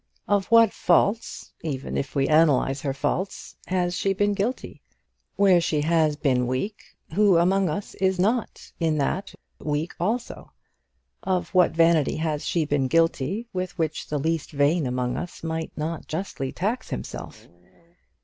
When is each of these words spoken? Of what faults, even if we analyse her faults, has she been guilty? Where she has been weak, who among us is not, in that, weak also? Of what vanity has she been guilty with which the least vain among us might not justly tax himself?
Of 0.27 0.47
what 0.47 0.73
faults, 0.73 1.53
even 1.61 1.95
if 1.95 2.15
we 2.15 2.27
analyse 2.27 2.81
her 2.81 2.91
faults, 2.91 3.55
has 3.67 3.95
she 3.95 4.13
been 4.13 4.33
guilty? 4.33 4.81
Where 5.35 5.61
she 5.61 5.81
has 5.81 6.15
been 6.15 6.47
weak, 6.47 6.81
who 7.13 7.37
among 7.37 7.69
us 7.69 7.93
is 7.93 8.17
not, 8.17 8.71
in 8.79 8.97
that, 8.97 9.35
weak 9.59 9.93
also? 9.99 10.53
Of 11.21 11.49
what 11.53 11.73
vanity 11.73 12.15
has 12.15 12.43
she 12.47 12.65
been 12.65 12.87
guilty 12.87 13.47
with 13.53 13.77
which 13.77 14.07
the 14.07 14.17
least 14.17 14.49
vain 14.49 14.87
among 14.87 15.17
us 15.17 15.43
might 15.43 15.71
not 15.77 16.07
justly 16.07 16.51
tax 16.51 16.89
himself? 16.89 17.47